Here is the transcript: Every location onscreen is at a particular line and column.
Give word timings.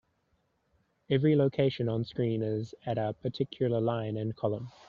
Every 1.11 1.35
location 1.35 1.85
onscreen 1.85 2.41
is 2.41 2.73
at 2.87 2.97
a 2.97 3.13
particular 3.13 3.79
line 3.79 4.17
and 4.17 4.35
column. 4.35 4.71